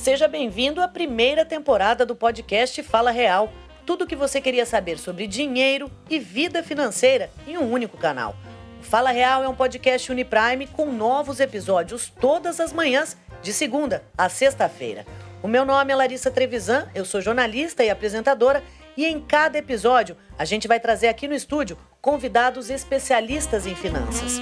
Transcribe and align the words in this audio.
Seja 0.00 0.26
bem-vindo 0.26 0.80
à 0.80 0.88
primeira 0.88 1.44
temporada 1.44 2.06
do 2.06 2.16
podcast 2.16 2.82
Fala 2.82 3.10
Real. 3.10 3.52
Tudo 3.84 4.04
o 4.04 4.06
que 4.06 4.16
você 4.16 4.40
queria 4.40 4.64
saber 4.64 4.98
sobre 4.98 5.26
dinheiro 5.26 5.90
e 6.08 6.18
vida 6.18 6.62
financeira 6.62 7.30
em 7.46 7.58
um 7.58 7.70
único 7.70 7.98
canal. 7.98 8.34
O 8.80 8.82
Fala 8.82 9.10
Real 9.10 9.44
é 9.44 9.48
um 9.48 9.54
podcast 9.54 10.10
Uniprime 10.10 10.66
com 10.68 10.90
novos 10.90 11.38
episódios 11.38 12.10
todas 12.18 12.60
as 12.60 12.72
manhãs, 12.72 13.14
de 13.42 13.52
segunda 13.52 14.02
a 14.16 14.30
sexta-feira. 14.30 15.04
O 15.42 15.48
meu 15.48 15.66
nome 15.66 15.92
é 15.92 15.96
Larissa 15.96 16.30
Trevisan, 16.30 16.88
eu 16.94 17.04
sou 17.04 17.20
jornalista 17.20 17.84
e 17.84 17.90
apresentadora 17.90 18.64
e 18.96 19.04
em 19.04 19.20
cada 19.20 19.58
episódio 19.58 20.16
a 20.38 20.46
gente 20.46 20.66
vai 20.66 20.80
trazer 20.80 21.08
aqui 21.08 21.28
no 21.28 21.34
estúdio 21.34 21.76
convidados 22.00 22.70
especialistas 22.70 23.66
em 23.66 23.74
finanças. 23.74 24.40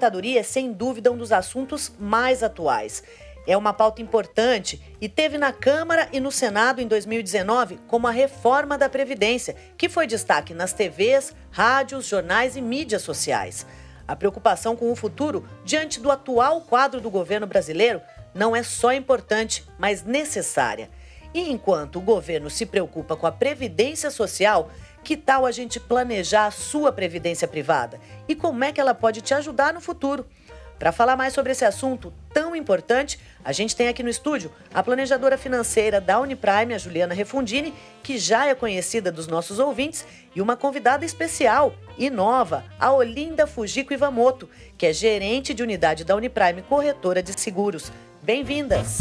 Aposentadoria 0.00 0.40
é 0.40 0.42
sem 0.42 0.72
dúvida 0.72 1.12
um 1.12 1.16
dos 1.16 1.30
assuntos 1.30 1.92
mais 1.98 2.42
atuais. 2.42 3.02
É 3.46 3.56
uma 3.56 3.72
pauta 3.72 4.00
importante 4.00 4.80
e 5.00 5.08
teve 5.08 5.36
na 5.36 5.52
Câmara 5.52 6.08
e 6.12 6.20
no 6.20 6.30
Senado 6.30 6.80
em 6.80 6.86
2019 6.86 7.78
como 7.86 8.06
a 8.06 8.10
reforma 8.10 8.78
da 8.78 8.88
Previdência, 8.88 9.54
que 9.76 9.88
foi 9.88 10.06
destaque 10.06 10.54
nas 10.54 10.72
TVs, 10.72 11.34
rádios, 11.50 12.06
jornais 12.06 12.56
e 12.56 12.62
mídias 12.62 13.02
sociais. 13.02 13.66
A 14.08 14.16
preocupação 14.16 14.74
com 14.74 14.90
o 14.90 14.96
futuro 14.96 15.44
diante 15.64 16.00
do 16.00 16.10
atual 16.10 16.62
quadro 16.62 17.00
do 17.00 17.10
governo 17.10 17.46
brasileiro 17.46 18.00
não 18.34 18.56
é 18.56 18.62
só 18.62 18.92
importante, 18.92 19.64
mas 19.78 20.02
necessária. 20.02 20.88
E 21.32 21.50
enquanto 21.50 21.96
o 21.96 22.02
governo 22.02 22.50
se 22.50 22.66
preocupa 22.66 23.16
com 23.16 23.26
a 23.26 23.32
previdência 23.32 24.10
social, 24.10 24.70
que 25.02 25.16
tal 25.16 25.46
a 25.46 25.52
gente 25.52 25.80
planejar 25.80 26.46
a 26.46 26.50
sua 26.50 26.92
previdência 26.92 27.48
privada 27.48 28.00
e 28.28 28.34
como 28.34 28.64
é 28.64 28.72
que 28.72 28.80
ela 28.80 28.94
pode 28.94 29.20
te 29.20 29.34
ajudar 29.34 29.72
no 29.72 29.80
futuro? 29.80 30.26
Para 30.80 30.92
falar 30.92 31.14
mais 31.14 31.34
sobre 31.34 31.52
esse 31.52 31.62
assunto 31.62 32.10
tão 32.32 32.56
importante, 32.56 33.20
a 33.44 33.52
gente 33.52 33.76
tem 33.76 33.86
aqui 33.86 34.02
no 34.02 34.08
estúdio 34.08 34.50
a 34.72 34.82
planejadora 34.82 35.36
financeira 35.36 36.00
da 36.00 36.18
Uniprime, 36.18 36.72
a 36.72 36.78
Juliana 36.78 37.12
Refundini, 37.12 37.74
que 38.02 38.16
já 38.16 38.46
é 38.46 38.54
conhecida 38.54 39.12
dos 39.12 39.26
nossos 39.26 39.58
ouvintes, 39.58 40.06
e 40.34 40.40
uma 40.40 40.56
convidada 40.56 41.04
especial 41.04 41.74
e 41.98 42.08
nova, 42.08 42.64
a 42.78 42.90
Olinda 42.92 43.46
Fujiko 43.46 43.92
Ivamoto, 43.92 44.48
que 44.78 44.86
é 44.86 44.92
gerente 44.92 45.52
de 45.52 45.62
unidade 45.62 46.02
da 46.02 46.16
Uniprime 46.16 46.62
Corretora 46.62 47.22
de 47.22 47.38
Seguros. 47.38 47.92
Bem-vindas! 48.22 49.00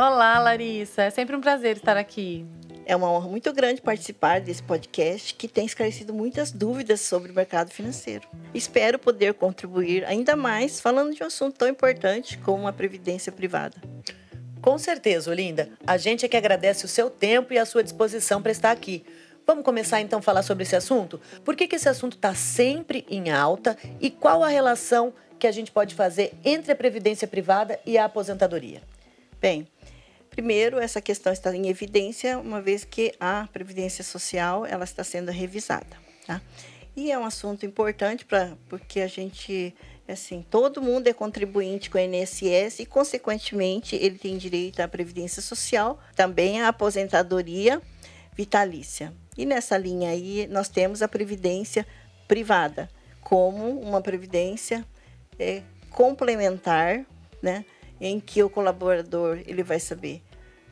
Olá, 0.00 0.38
Larissa. 0.38 1.02
É 1.02 1.10
sempre 1.10 1.36
um 1.36 1.42
prazer 1.42 1.76
estar 1.76 1.94
aqui. 1.94 2.46
É 2.86 2.96
uma 2.96 3.12
honra 3.12 3.28
muito 3.28 3.52
grande 3.52 3.82
participar 3.82 4.40
desse 4.40 4.62
podcast 4.62 5.34
que 5.34 5.46
tem 5.46 5.66
esclarecido 5.66 6.14
muitas 6.14 6.50
dúvidas 6.50 7.02
sobre 7.02 7.30
o 7.30 7.34
mercado 7.34 7.70
financeiro. 7.70 8.26
Espero 8.54 8.98
poder 8.98 9.34
contribuir 9.34 10.06
ainda 10.06 10.34
mais 10.34 10.80
falando 10.80 11.14
de 11.14 11.22
um 11.22 11.26
assunto 11.26 11.58
tão 11.58 11.68
importante 11.68 12.38
como 12.38 12.66
a 12.66 12.72
previdência 12.72 13.30
privada. 13.30 13.76
Com 14.62 14.78
certeza, 14.78 15.30
Olinda. 15.30 15.68
A 15.86 15.98
gente 15.98 16.24
é 16.24 16.28
que 16.28 16.36
agradece 16.38 16.86
o 16.86 16.88
seu 16.88 17.10
tempo 17.10 17.52
e 17.52 17.58
a 17.58 17.66
sua 17.66 17.84
disposição 17.84 18.40
para 18.40 18.52
estar 18.52 18.70
aqui. 18.70 19.04
Vamos 19.46 19.66
começar 19.66 20.00
então 20.00 20.20
a 20.20 20.22
falar 20.22 20.42
sobre 20.42 20.62
esse 20.62 20.74
assunto? 20.74 21.20
Por 21.44 21.54
que, 21.54 21.68
que 21.68 21.76
esse 21.76 21.90
assunto 21.90 22.16
está 22.16 22.34
sempre 22.34 23.04
em 23.10 23.30
alta 23.30 23.76
e 24.00 24.08
qual 24.08 24.42
a 24.42 24.48
relação 24.48 25.12
que 25.38 25.46
a 25.46 25.52
gente 25.52 25.70
pode 25.70 25.94
fazer 25.94 26.32
entre 26.42 26.72
a 26.72 26.76
previdência 26.76 27.28
privada 27.28 27.78
e 27.84 27.98
a 27.98 28.06
aposentadoria? 28.06 28.80
Bem, 29.40 29.66
Primeiro, 30.30 30.78
essa 30.78 31.00
questão 31.00 31.32
está 31.32 31.54
em 31.54 31.68
evidência, 31.68 32.38
uma 32.38 32.60
vez 32.60 32.84
que 32.84 33.12
a 33.18 33.48
Previdência 33.52 34.04
Social 34.04 34.64
ela 34.64 34.84
está 34.84 35.02
sendo 35.02 35.30
revisada. 35.30 35.96
Tá? 36.26 36.40
E 36.96 37.10
é 37.10 37.18
um 37.18 37.24
assunto 37.24 37.66
importante 37.66 38.24
para 38.24 38.56
porque 38.68 39.00
a 39.00 39.06
gente, 39.06 39.74
assim, 40.08 40.44
todo 40.48 40.80
mundo 40.80 41.08
é 41.08 41.12
contribuinte 41.12 41.90
com 41.90 41.98
o 41.98 42.00
INSS 42.00 42.80
e, 42.80 42.86
consequentemente, 42.86 43.96
ele 43.96 44.18
tem 44.18 44.38
direito 44.38 44.80
à 44.80 44.88
Previdência 44.88 45.42
Social, 45.42 46.00
também 46.14 46.60
à 46.60 46.68
aposentadoria 46.68 47.82
vitalícia. 48.34 49.12
E 49.36 49.44
nessa 49.44 49.76
linha 49.76 50.10
aí, 50.10 50.46
nós 50.48 50.68
temos 50.68 51.02
a 51.02 51.08
Previdência 51.08 51.86
privada 52.28 52.88
como 53.20 53.80
uma 53.80 54.00
previdência 54.00 54.84
é, 55.38 55.62
complementar, 55.90 57.04
né? 57.42 57.64
Em 58.00 58.18
que 58.18 58.42
o 58.42 58.50
colaborador 58.50 59.40
ele 59.46 59.62
vai 59.62 59.78
saber 59.78 60.22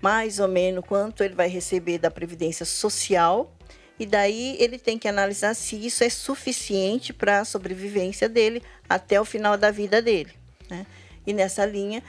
mais 0.00 0.38
ou 0.38 0.48
menos 0.48 0.84
quanto 0.84 1.22
ele 1.22 1.34
vai 1.34 1.48
receber 1.48 1.98
da 1.98 2.10
previdência 2.10 2.64
social 2.64 3.52
e 3.98 4.06
daí 4.06 4.56
ele 4.60 4.78
tem 4.78 4.96
que 4.96 5.08
analisar 5.08 5.54
se 5.54 5.74
isso 5.74 6.04
é 6.04 6.08
suficiente 6.08 7.12
para 7.12 7.40
a 7.40 7.44
sobrevivência 7.44 8.28
dele 8.28 8.62
até 8.88 9.20
o 9.20 9.24
final 9.24 9.56
da 9.56 9.72
vida 9.72 10.00
dele. 10.00 10.30
Né? 10.70 10.86
E 11.26 11.32
nessa 11.32 11.66
linha, 11.66 12.02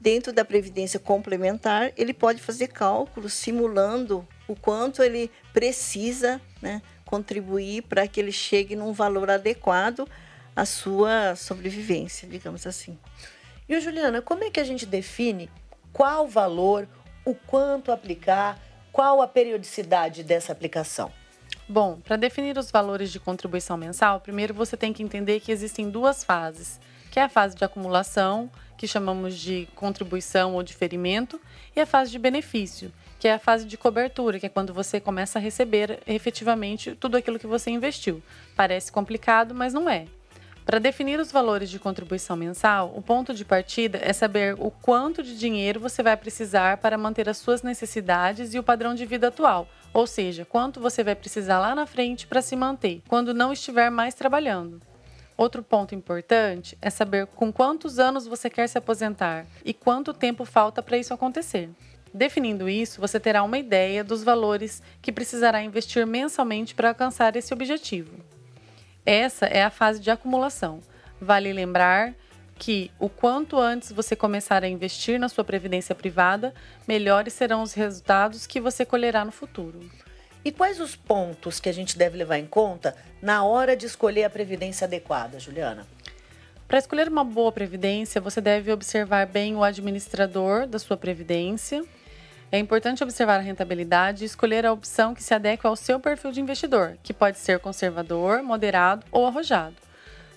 dentro 0.00 0.32
da 0.32 0.44
previdência 0.44 0.98
complementar, 0.98 1.92
ele 1.98 2.14
pode 2.14 2.40
fazer 2.40 2.68
cálculos 2.68 3.34
simulando 3.34 4.26
o 4.48 4.56
quanto 4.56 5.02
ele 5.02 5.30
precisa 5.52 6.40
né, 6.62 6.80
contribuir 7.04 7.82
para 7.82 8.08
que 8.08 8.20
ele 8.20 8.32
chegue 8.32 8.74
num 8.74 8.92
valor 8.92 9.30
adequado 9.30 10.08
à 10.56 10.64
sua 10.64 11.36
sobrevivência, 11.36 12.26
digamos 12.26 12.66
assim. 12.66 12.98
E, 13.68 13.80
Juliana, 13.80 14.20
como 14.20 14.44
é 14.44 14.50
que 14.50 14.60
a 14.60 14.64
gente 14.64 14.84
define 14.84 15.50
qual 15.92 16.28
valor, 16.28 16.86
o 17.24 17.34
quanto 17.34 17.90
aplicar, 17.90 18.58
qual 18.92 19.22
a 19.22 19.26
periodicidade 19.26 20.22
dessa 20.22 20.52
aplicação? 20.52 21.10
Bom, 21.66 21.98
para 22.04 22.16
definir 22.16 22.58
os 22.58 22.70
valores 22.70 23.10
de 23.10 23.18
contribuição 23.18 23.76
mensal, 23.78 24.20
primeiro 24.20 24.52
você 24.52 24.76
tem 24.76 24.92
que 24.92 25.02
entender 25.02 25.40
que 25.40 25.50
existem 25.50 25.88
duas 25.88 26.22
fases, 26.22 26.78
que 27.10 27.18
é 27.18 27.22
a 27.22 27.28
fase 27.28 27.56
de 27.56 27.64
acumulação, 27.64 28.50
que 28.76 28.86
chamamos 28.86 29.38
de 29.38 29.66
contribuição 29.74 30.54
ou 30.54 30.62
diferimento, 30.62 31.40
e 31.74 31.80
a 31.80 31.86
fase 31.86 32.10
de 32.10 32.18
benefício, 32.18 32.92
que 33.18 33.26
é 33.26 33.32
a 33.32 33.38
fase 33.38 33.64
de 33.64 33.78
cobertura, 33.78 34.38
que 34.38 34.44
é 34.44 34.50
quando 34.50 34.74
você 34.74 35.00
começa 35.00 35.38
a 35.38 35.42
receber 35.42 36.00
efetivamente 36.06 36.94
tudo 36.96 37.16
aquilo 37.16 37.38
que 37.38 37.46
você 37.46 37.70
investiu. 37.70 38.22
Parece 38.54 38.92
complicado, 38.92 39.54
mas 39.54 39.72
não 39.72 39.88
é. 39.88 40.04
Para 40.64 40.78
definir 40.78 41.20
os 41.20 41.30
valores 41.30 41.68
de 41.68 41.78
contribuição 41.78 42.36
mensal, 42.36 42.90
o 42.96 43.02
ponto 43.02 43.34
de 43.34 43.44
partida 43.44 44.00
é 44.02 44.14
saber 44.14 44.56
o 44.58 44.70
quanto 44.70 45.22
de 45.22 45.38
dinheiro 45.38 45.78
você 45.78 46.02
vai 46.02 46.16
precisar 46.16 46.78
para 46.78 46.96
manter 46.96 47.28
as 47.28 47.36
suas 47.36 47.62
necessidades 47.62 48.54
e 48.54 48.58
o 48.58 48.62
padrão 48.62 48.94
de 48.94 49.04
vida 49.04 49.28
atual, 49.28 49.68
ou 49.92 50.06
seja, 50.06 50.46
quanto 50.46 50.80
você 50.80 51.04
vai 51.04 51.14
precisar 51.14 51.58
lá 51.58 51.74
na 51.74 51.84
frente 51.84 52.26
para 52.26 52.40
se 52.40 52.56
manter, 52.56 53.02
quando 53.06 53.34
não 53.34 53.52
estiver 53.52 53.90
mais 53.90 54.14
trabalhando. 54.14 54.80
Outro 55.36 55.62
ponto 55.62 55.94
importante 55.94 56.78
é 56.80 56.88
saber 56.88 57.26
com 57.26 57.52
quantos 57.52 57.98
anos 57.98 58.26
você 58.26 58.48
quer 58.48 58.66
se 58.66 58.78
aposentar 58.78 59.44
e 59.64 59.74
quanto 59.74 60.14
tempo 60.14 60.46
falta 60.46 60.82
para 60.82 60.96
isso 60.96 61.12
acontecer. 61.12 61.68
Definindo 62.12 62.70
isso, 62.70 63.00
você 63.00 63.20
terá 63.20 63.42
uma 63.42 63.58
ideia 63.58 64.02
dos 64.02 64.22
valores 64.22 64.82
que 65.02 65.12
precisará 65.12 65.62
investir 65.62 66.06
mensalmente 66.06 66.74
para 66.74 66.88
alcançar 66.88 67.36
esse 67.36 67.52
objetivo. 67.52 68.33
Essa 69.06 69.46
é 69.46 69.62
a 69.62 69.70
fase 69.70 70.00
de 70.00 70.10
acumulação. 70.10 70.80
Vale 71.20 71.52
lembrar 71.52 72.14
que 72.58 72.90
o 72.98 73.08
quanto 73.08 73.58
antes 73.58 73.92
você 73.92 74.14
começar 74.14 74.62
a 74.64 74.68
investir 74.68 75.18
na 75.18 75.28
sua 75.28 75.44
previdência 75.44 75.94
privada, 75.94 76.54
melhores 76.86 77.32
serão 77.32 77.62
os 77.62 77.74
resultados 77.74 78.46
que 78.46 78.60
você 78.60 78.84
colherá 78.84 79.24
no 79.24 79.32
futuro. 79.32 79.80
E 80.44 80.52
quais 80.52 80.80
os 80.80 80.94
pontos 80.94 81.58
que 81.58 81.68
a 81.68 81.72
gente 81.72 81.96
deve 81.96 82.18
levar 82.18 82.38
em 82.38 82.46
conta 82.46 82.94
na 83.20 83.44
hora 83.44 83.76
de 83.76 83.86
escolher 83.86 84.24
a 84.24 84.30
previdência 84.30 84.84
adequada, 84.86 85.40
Juliana? 85.40 85.86
Para 86.68 86.78
escolher 86.78 87.08
uma 87.08 87.24
boa 87.24 87.52
previdência, 87.52 88.20
você 88.20 88.40
deve 88.40 88.72
observar 88.72 89.26
bem 89.26 89.54
o 89.56 89.62
administrador 89.62 90.66
da 90.66 90.78
sua 90.78 90.96
previdência, 90.96 91.84
é 92.54 92.58
importante 92.60 93.02
observar 93.02 93.40
a 93.40 93.42
rentabilidade 93.42 94.22
e 94.22 94.26
escolher 94.26 94.64
a 94.64 94.72
opção 94.72 95.12
que 95.12 95.24
se 95.24 95.34
adequa 95.34 95.68
ao 95.68 95.74
seu 95.74 95.98
perfil 95.98 96.30
de 96.30 96.40
investidor, 96.40 96.96
que 97.02 97.12
pode 97.12 97.36
ser 97.36 97.58
conservador, 97.58 98.44
moderado 98.44 99.04
ou 99.10 99.26
arrojado. 99.26 99.74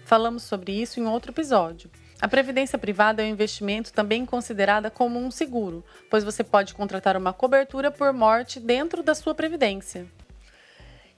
Falamos 0.04 0.42
sobre 0.42 0.72
isso 0.72 1.00
em 1.00 1.06
outro 1.06 1.32
episódio. 1.32 1.92
A 2.20 2.28
previdência 2.28 2.80
privada 2.80 3.22
é 3.22 3.26
um 3.28 3.30
investimento 3.30 3.94
também 3.94 4.26
considerada 4.26 4.90
como 4.90 5.20
um 5.20 5.30
seguro, 5.30 5.86
pois 6.10 6.24
você 6.24 6.44
pode 6.44 6.74
contratar 6.74 7.16
uma 7.16 7.34
cobertura 7.34 7.92
por 7.92 8.12
morte 8.12 8.60
dentro 8.60 9.04
da 9.04 9.14
sua 9.14 9.36
previdência. 9.36 10.08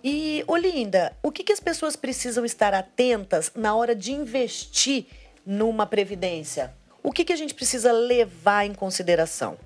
E, 0.04 0.44
Olinda, 0.48 1.14
o 1.24 1.32
que, 1.32 1.46
que 1.46 1.54
as 1.54 1.62
pessoas 1.62 1.96
precisam 1.96 2.44
estar 2.44 2.74
atentas 2.74 3.54
na 3.56 3.74
hora 3.74 3.96
de 3.96 4.12
investir 4.12 5.06
numa 5.46 5.86
previdência? 5.86 6.74
O 7.02 7.14
que, 7.14 7.24
que 7.24 7.32
a 7.32 7.38
gente 7.38 7.54
precisa 7.54 7.94
levar 7.94 8.66
em 8.66 8.74
consideração? 8.74 9.58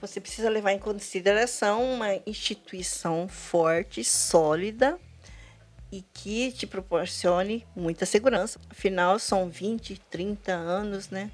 Você 0.00 0.20
precisa 0.20 0.50
levar 0.50 0.72
em 0.72 0.78
consideração 0.78 1.94
uma 1.94 2.14
instituição 2.26 3.28
forte, 3.28 4.04
sólida 4.04 4.98
e 5.90 6.02
que 6.12 6.52
te 6.52 6.66
proporcione 6.66 7.66
muita 7.74 8.04
segurança. 8.04 8.60
Afinal, 8.68 9.18
são 9.18 9.48
20, 9.48 10.00
30 10.10 10.52
anos, 10.52 11.10
né? 11.10 11.30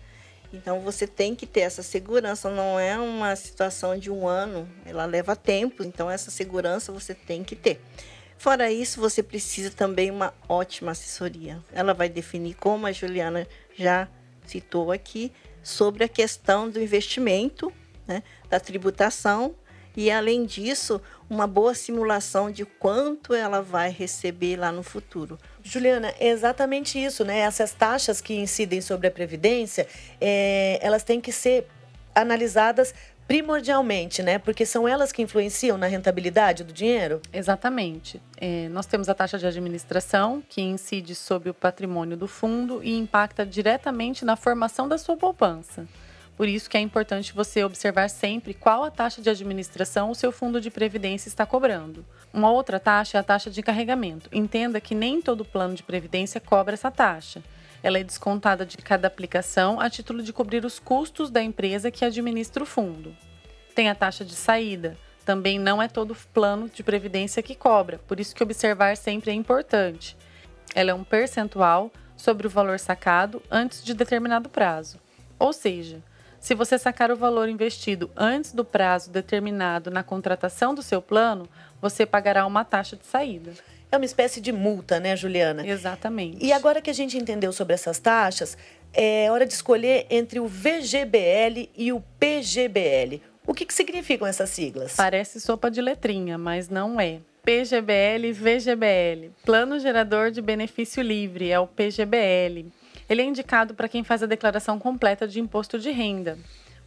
Então 0.53 0.81
você 0.81 1.07
tem 1.07 1.35
que 1.35 1.47
ter 1.47 1.61
essa 1.61 1.83
segurança, 1.83 2.51
não 2.51 2.79
é 2.79 2.99
uma 2.99 3.35
situação 3.35 3.99
de 3.99 4.11
um 4.11 4.29
ano, 4.29 4.69
ela 4.85 5.07
leva 5.07 5.35
tempo, 5.35 5.83
então 5.83 6.11
essa 6.11 6.31
segurança 6.31 6.93
você 6.93 7.15
tem 7.15 7.43
que 7.43 7.57
ter. 7.57 7.81
Fora 8.37 8.71
isso, 8.71 9.01
você 9.01 9.23
precisa 9.23 9.71
também 9.71 10.11
uma 10.11 10.35
ótima 10.49 10.91
assessoria. 10.91 11.63
Ela 11.73 11.95
vai 11.95 12.09
definir, 12.09 12.55
como 12.55 12.87
a 12.87 12.93
Juliana 12.93 13.47
já 13.75 14.09
citou 14.45 14.93
aqui, 14.93 15.33
sobre 15.63 16.05
a 16.05 16.09
questão 16.09 16.69
do 16.69 16.83
investimento, 16.83 17.73
né, 18.07 18.23
da 18.49 18.59
tributação 18.61 19.55
e, 19.97 20.11
além 20.11 20.45
disso, 20.45 21.01
uma 21.29 21.47
boa 21.47 21.75
simulação 21.75 22.51
de 22.51 22.65
quanto 22.65 23.35
ela 23.35 23.61
vai 23.61 23.91
receber 23.91 24.57
lá 24.57 24.73
no 24.73 24.83
futuro. 24.83 25.39
Juliana, 25.63 26.15
é 26.19 26.29
exatamente 26.29 27.03
isso, 27.03 27.25
né? 27.25 27.41
Essas 27.41 27.73
taxas 27.73 28.21
que 28.21 28.35
incidem 28.35 28.81
sobre 28.81 29.07
a 29.07 29.11
Previdência, 29.11 29.87
é, 30.21 30.79
elas 30.81 31.03
têm 31.03 31.21
que 31.21 31.33
ser 31.33 31.67
analisadas 32.15 32.95
primordialmente, 33.27 34.23
né? 34.23 34.39
Porque 34.39 34.67
são 34.67 34.87
elas 34.87 35.13
que 35.13 35.23
influenciam 35.23 35.79
na 35.79 35.87
rentabilidade 35.87 36.65
do 36.65 36.73
dinheiro? 36.73 37.21
Exatamente. 37.33 38.21
É, 38.37 38.69
nós 38.69 38.87
temos 38.87 39.09
a 39.09 39.15
taxa 39.15 39.39
de 39.39 39.47
administração, 39.47 40.43
que 40.49 40.61
incide 40.61 41.15
sobre 41.15 41.49
o 41.49 41.55
patrimônio 41.55 42.17
do 42.17 42.27
fundo 42.27 42.83
e 42.83 42.97
impacta 42.97 43.47
diretamente 43.47 44.25
na 44.25 44.37
formação 44.37 44.89
da 44.89 44.99
sua 44.99 45.17
poupança. 45.17 45.87
Por 46.37 46.49
isso 46.49 46.69
que 46.69 46.77
é 46.77 46.81
importante 46.81 47.35
você 47.35 47.63
observar 47.63 48.09
sempre 48.09 48.55
qual 48.55 48.85
a 48.85 48.91
taxa 48.91 49.21
de 49.21 49.29
administração 49.29 50.11
o 50.11 50.15
seu 50.15 50.33
fundo 50.33 50.61
de 50.61 50.71
previdência 50.71 51.29
está 51.29 51.45
cobrando. 51.45 52.05
Uma 52.33 52.51
outra 52.51 52.81
taxa 52.81 53.19
é 53.19 53.21
a 53.21 53.23
taxa 53.23 53.51
de 53.51 53.63
carregamento. 53.63 54.29
Entenda 54.33 54.81
que 54.81 54.95
nem 54.95 55.21
todo 55.21 55.45
plano 55.45 55.75
de 55.75 55.83
previdência 55.83 56.41
cobra 56.41 56.75
essa 56.75 56.91
taxa. 56.91 57.43
Ela 57.83 57.99
é 57.99 58.05
descontada 58.05 58.65
de 58.65 58.77
cada 58.79 59.09
aplicação 59.09 59.81
a 59.81 59.91
título 59.91 60.23
de 60.23 60.33
cobrir 60.33 60.65
os 60.65 60.79
custos 60.79 61.31
da 61.31 61.43
empresa 61.43 61.91
que 61.91 62.05
administra 62.05 62.63
o 62.63 62.67
fundo. 62.67 63.15
Tem 63.75 63.91
a 63.91 63.95
taxa 63.95 64.25
de 64.25 64.35
saída. 64.35 64.97
Também 65.25 65.59
não 65.59 65.83
é 65.83 65.89
todo 65.89 66.17
plano 66.33 66.69
de 66.69 66.83
previdência 66.83 67.43
que 67.43 67.55
cobra, 67.55 67.99
por 68.09 68.19
isso 68.19 68.35
que 68.35 68.43
observar 68.43 68.97
sempre 68.97 69.31
é 69.31 69.35
importante. 69.35 70.17
Ela 70.75 70.91
é 70.91 70.95
um 70.95 71.05
percentual 71.05 71.93
sobre 72.17 72.47
o 72.47 72.51
valor 72.51 72.79
sacado 72.79 73.41
antes 73.51 73.85
de 73.85 73.95
determinado 73.95 74.49
prazo. 74.49 74.99
Ou 75.39 75.53
seja, 75.53 76.03
se 76.43 76.57
você 76.57 76.77
sacar 76.77 77.13
o 77.13 77.17
valor 77.17 77.49
investido 77.49 78.11
antes 78.17 78.53
do 78.53 78.65
prazo 78.65 79.11
determinado 79.11 79.93
na 79.93 80.03
contratação 80.03 80.75
do 80.75 80.83
seu 80.83 81.01
plano, 81.01 81.49
você 81.81 82.05
pagará 82.05 82.45
uma 82.45 82.65
taxa 82.65 82.97
de 82.97 83.07
saída. 83.07 83.53
É 83.93 83.97
uma 83.97 84.05
espécie 84.05 84.41
de 84.41 84.51
multa, 84.51 84.99
né, 84.99 85.15
Juliana? 85.15 85.65
Exatamente. 85.65 86.45
E 86.45 86.53
agora 86.53 86.83
que 86.83 86.91
a 86.91 86.93
gente 86.93 87.17
entendeu 87.17 87.53
sobre 87.53 87.75
essas 87.75 88.01
taxas, 88.01 88.59
é 88.93 89.31
hora 89.31 89.47
de 89.47 89.53
escolher 89.53 90.05
entre 90.11 90.41
o 90.41 90.49
VGBL 90.49 91.71
e 91.77 91.93
o 91.93 92.03
PGBL. 92.19 93.23
O 93.47 93.55
que, 93.55 93.65
que 93.65 93.73
significam 93.73 94.27
essas 94.27 94.51
siglas? 94.51 94.97
Parece 94.97 95.41
sopa 95.41 95.71
de 95.71 95.81
letrinha, 95.81 96.37
mas 96.37 96.69
não 96.69 97.01
é. 97.01 97.21
PGBL 97.45 98.27
e 98.27 98.33
VGBL. 98.33 99.31
Plano 99.45 99.79
Gerador 99.79 100.33
de 100.33 100.43
Benefício 100.43 101.03
Livre, 101.05 101.53
é 101.53 101.61
o 101.61 101.69
PGBL. 101.69 102.67
Ele 103.09 103.23
é 103.23 103.25
indicado 103.25 103.75
para 103.75 103.89
quem 103.89 104.05
faz 104.05 104.23
a 104.23 104.27
declaração 104.27 104.79
completa 104.79 105.27
de 105.27 105.41
imposto 105.41 105.79
de 105.79 105.91
renda, 105.91 106.39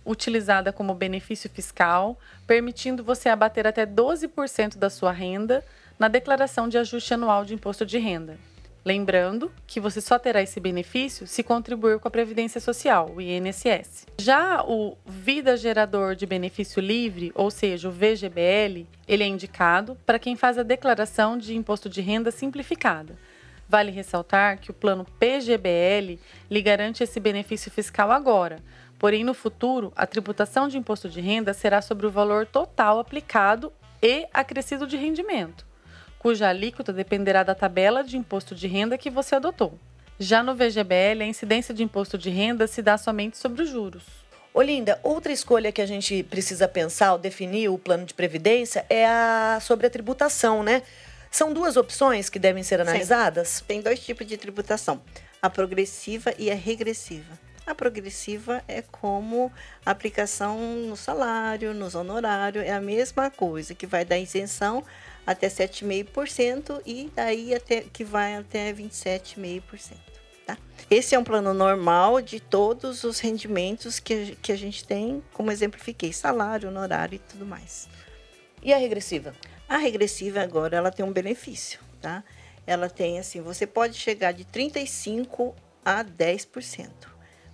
utilizada 0.06 0.72
como 0.72 0.94
benefício 0.94 1.50
fiscal, 1.50 2.18
permitindo 2.46 3.04
você 3.04 3.30
abater 3.30 3.66
até 3.68 3.86
12% 3.86 4.78
da 4.78 4.90
sua 4.90 5.12
renda 5.12 5.64
na 5.98 6.08
declaração 6.08 6.68
de 6.70 6.78
ajuste 6.78 7.14
anual 7.14 7.44
de 7.44 7.54
imposto 7.54 7.86
de 7.86 7.98
renda. 7.98 8.38
Lembrando 8.86 9.52
que 9.66 9.80
você 9.80 10.00
só 10.00 10.20
terá 10.20 10.44
esse 10.44 10.60
benefício 10.60 11.26
se 11.26 11.42
contribuir 11.42 11.98
com 11.98 12.08
a 12.08 12.12
Previdência 12.12 12.62
Social, 12.62 13.12
o 13.16 13.20
INSS. 13.20 14.06
Já 14.20 14.64
o 14.64 14.96
Vida 15.04 15.58
Gerador 15.58 16.16
de 16.16 16.28
Benefício 16.28 16.80
Livre, 16.80 17.32
ou 17.34 17.50
seja, 17.50 17.90
o 17.90 17.92
VGBL, 17.92 18.86
ele 19.08 19.24
é 19.24 19.28
indicado 19.28 19.98
para 20.06 20.20
quem 20.20 20.36
faz 20.36 20.60
a 20.60 20.64
declaração 20.64 21.36
de 21.36 21.56
imposto 21.56 21.90
de 21.90 22.00
renda 22.00 22.30
simplificada 22.30 23.18
Vale 23.68 23.92
ressaltar 23.92 24.60
que 24.60 24.72
o 24.72 24.74
plano 24.74 25.06
PGBL 25.20 26.20
lhe 26.50 26.62
garante 26.62 27.04
esse 27.04 27.20
benefício 27.20 27.72
fiscal 27.72 28.12
agora, 28.12 28.60
porém 29.00 29.24
no 29.24 29.34
futuro 29.34 29.92
a 29.96 30.06
tributação 30.06 30.68
de 30.68 30.78
imposto 30.78 31.10
de 31.10 31.20
renda 31.20 31.54
será 31.54 31.82
sobre 31.82 32.06
o 32.06 32.12
valor 32.12 32.46
total 32.46 33.00
aplicado 33.00 33.74
e 34.02 34.28
acrescido 34.34 34.86
de 34.86 34.98
rendimento, 34.98 35.66
cuja 36.20 36.48
alíquota 36.48 36.94
dependerá 36.94 37.44
da 37.44 37.56
tabela 37.56 38.04
de 38.04 38.18
imposto 38.18 38.54
de 38.54 38.68
renda 38.68 38.98
que 38.98 39.10
você 39.10 39.36
adotou. 39.36 39.80
Já 40.20 40.42
no 40.42 40.56
VGBL, 40.56 41.22
a 41.24 41.26
incidência 41.26 41.74
de 41.74 41.84
imposto 41.84 42.18
de 42.18 42.30
renda 42.30 42.68
se 42.68 42.82
dá 42.82 42.98
somente 42.98 43.38
sobre 43.38 43.64
os 43.64 43.70
juros. 43.70 44.04
Olinda, 44.54 44.98
outra 45.04 45.34
escolha 45.34 45.72
que 45.72 45.82
a 45.82 45.86
gente 45.86 46.24
precisa 46.24 46.66
pensar 46.66 47.08
ao 47.08 47.18
definir 47.18 47.68
o 47.68 47.78
plano 47.78 48.06
de 48.06 48.14
previdência 48.14 48.86
é 48.90 49.06
a 49.06 49.60
sobre 49.62 49.88
a 49.88 49.90
tributação, 49.90 50.64
né? 50.64 50.82
São 51.36 51.52
duas 51.52 51.76
opções 51.76 52.30
que 52.30 52.40
devem 52.40 52.64
ser 52.64 52.80
analisadas? 52.80 53.50
Sim. 53.50 53.64
Tem 53.68 53.82
dois 53.82 54.00
tipos 54.00 54.26
de 54.26 54.38
tributação: 54.38 55.02
a 55.42 55.50
progressiva 55.50 56.34
e 56.40 56.50
a 56.50 56.56
regressiva. 56.56 57.38
A 57.68 57.76
progressiva 57.76 58.64
é 58.70 58.82
como 58.82 59.52
aplicação 59.86 60.58
no 60.88 60.96
salário, 60.96 61.74
nos 61.74 61.94
honorários, 61.94 62.64
é 62.64 62.72
a 62.72 62.80
mesma 62.80 63.30
coisa, 63.30 63.76
que 63.76 63.86
vai 63.86 64.06
dar 64.06 64.18
isenção 64.18 64.82
até 65.28 65.50
7,5% 65.50 66.82
e 66.86 67.12
daí 67.14 67.54
até 67.54 67.82
que 67.82 68.06
vai 68.06 68.36
até 68.36 68.72
27,5%. 68.72 69.98
Tá? 70.46 70.58
Esse 70.90 71.16
é 71.16 71.20
um 71.20 71.24
plano 71.26 71.54
normal 71.54 72.22
de 72.22 72.40
todos 72.40 73.04
os 73.04 73.20
rendimentos 73.20 74.00
que, 74.00 74.38
que 74.42 74.54
a 74.54 74.58
gente 74.58 74.86
tem, 74.86 75.22
como 75.34 75.52
exemplifiquei, 75.52 76.14
salário, 76.14 76.70
honorário 76.70 77.18
e 77.18 77.20
tudo 77.20 77.46
mais. 77.46 77.90
E 78.64 78.74
a 78.74 78.78
regressiva? 78.78 79.34
A 79.68 79.78
regressiva 79.78 80.42
agora 80.42 80.78
ela 80.78 80.92
tem 80.92 81.04
um 81.04 81.12
benefício, 81.12 81.80
tá? 82.02 82.24
Ela 82.68 82.90
tem 82.90 83.20
assim, 83.20 83.42
você 83.42 83.66
pode 83.66 83.98
chegar 83.98 84.32
de 84.32 84.46
35 84.46 85.56
a 85.84 86.04
10%. 86.04 86.90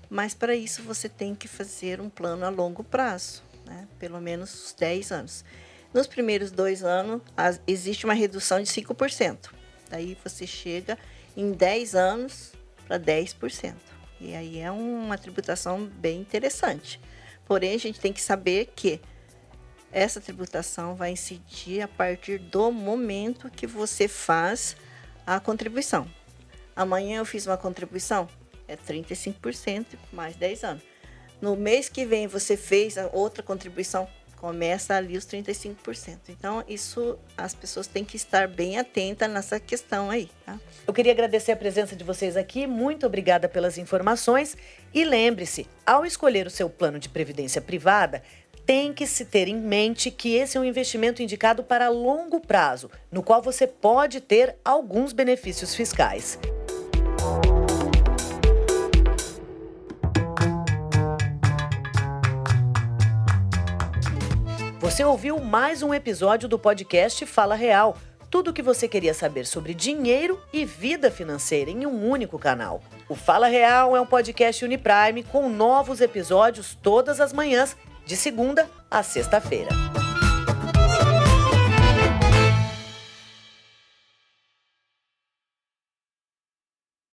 Mas 0.10 0.34
para 0.34 0.54
isso 0.54 0.84
você 0.84 1.08
tem 1.08 1.34
que 1.34 1.48
fazer 1.48 2.02
um 2.02 2.10
plano 2.10 2.46
a 2.46 2.50
longo 2.50 2.84
prazo, 2.84 3.44
né? 3.66 3.88
Pelo 3.98 4.20
menos 4.20 4.76
10 4.78 5.12
anos. 5.12 5.46
Nos 5.94 6.08
primeiros 6.08 6.52
dois 6.52 6.84
anos, 6.84 7.22
existe 7.68 8.06
uma 8.06 8.14
redução 8.14 8.62
de 8.62 8.70
5%. 8.70 9.50
Daí 9.90 10.18
você 10.24 10.48
chega 10.48 10.98
em 11.36 11.52
10 11.52 11.96
anos 11.96 12.54
para 12.88 13.00
10%. 13.00 13.74
E 14.20 14.36
aí 14.36 14.60
é 14.60 14.72
uma 14.72 15.18
tributação 15.18 15.86
bem 15.86 16.22
interessante. 16.22 17.00
Porém, 17.46 17.74
a 17.74 17.80
gente 17.80 18.00
tem 18.00 18.14
que 18.14 18.22
saber 18.22 18.72
que 18.76 19.02
essa 19.92 20.22
tributação 20.22 20.96
vai 20.96 21.12
incidir 21.12 21.82
a 21.82 21.88
partir 21.88 22.38
do 22.38 22.72
momento 22.72 23.50
que 23.50 23.68
você 23.68 24.08
faz 24.08 24.76
a 25.26 25.40
contribuição. 25.40 26.08
Amanhã 26.76 27.20
eu 27.20 27.26
fiz 27.26 27.46
uma 27.46 27.58
contribuição, 27.58 28.28
é 28.68 28.76
35% 28.76 29.86
mais 30.12 30.36
10 30.36 30.64
anos. 30.64 30.84
No 31.42 31.56
mês 31.56 31.90
que 31.90 32.06
vem 32.06 32.28
você 32.28 32.56
fez 32.56 32.96
outra 33.12 33.44
contribuição, 33.44 34.08
começa 34.42 34.96
ali 34.96 35.16
os 35.16 35.26
35%. 35.26 36.18
Então, 36.30 36.64
isso 36.68 37.16
as 37.38 37.54
pessoas 37.54 37.86
têm 37.86 38.04
que 38.04 38.16
estar 38.16 38.48
bem 38.48 38.80
atentas 38.80 39.30
nessa 39.30 39.60
questão 39.60 40.10
aí. 40.10 40.32
Tá? 40.44 40.60
Eu 40.88 40.92
queria 40.92 41.12
agradecer 41.12 41.52
a 41.52 41.56
presença 41.56 41.96
de 41.96 42.04
vocês 42.04 42.36
aqui, 42.36 42.66
muito 42.66 43.06
obrigada 43.06 43.48
pelas 43.48 43.78
informações. 43.78 44.58
E 44.92 45.06
lembre-se, 45.06 45.68
ao 45.86 46.08
escolher 46.08 46.48
o 46.48 46.50
seu 46.50 46.72
plano 46.72 46.98
de 46.98 47.08
previdência 47.08 47.62
privada, 47.62 48.24
tem 48.66 48.94
que 48.94 49.08
se 49.08 49.26
ter 49.26 49.48
em 49.48 49.58
mente 49.58 50.12
que 50.12 50.36
esse 50.36 50.58
é 50.58 50.60
um 50.60 50.66
investimento 50.66 51.22
indicado 51.22 51.64
para 51.64 51.90
longo 51.90 52.40
prazo, 52.40 52.90
no 53.12 53.24
qual 53.24 53.42
você 53.42 53.66
pode 53.66 54.22
ter 54.22 54.56
alguns 54.64 55.14
benefícios 55.14 55.76
fiscais. 55.76 56.40
Você 64.80 65.04
ouviu 65.04 65.40
mais 65.40 65.82
um 65.84 65.94
episódio 65.94 66.50
do 66.50 66.60
podcast 66.60 67.26
Fala 67.26 67.56
Real. 67.56 67.96
Tudo 68.30 68.52
o 68.52 68.54
que 68.54 68.62
você 68.62 68.88
queria 68.88 69.14
saber 69.14 69.46
sobre 69.46 69.74
dinheiro 69.74 70.40
e 70.54 70.66
vida 70.66 71.12
financeira 71.12 71.70
em 71.70 71.86
um 71.86 72.10
único 72.10 72.40
canal. 72.40 72.82
O 73.08 73.16
Fala 73.16 73.48
Real 73.48 73.96
é 73.96 74.02
um 74.02 74.06
podcast 74.06 74.64
Uniprime 74.64 75.24
com 75.24 75.50
novos 75.50 76.02
episódios 76.02 76.78
todas 76.82 77.20
as 77.20 77.34
manhãs 77.34 77.76
de 78.06 78.16
segunda 78.16 78.70
a 78.90 79.04
sexta-feira. 79.04 79.70